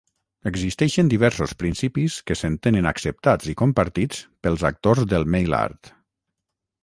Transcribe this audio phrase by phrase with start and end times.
[0.51, 5.93] Existeixen diversos principis que s'entenen acceptats i compartits pels actors del mail art.